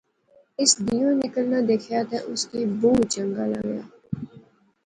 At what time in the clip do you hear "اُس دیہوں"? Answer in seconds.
0.61-1.15